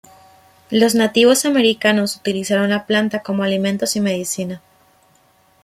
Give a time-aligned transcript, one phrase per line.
[0.71, 4.59] Los nativos americanos utilizaron la planta como alimentos y medicina.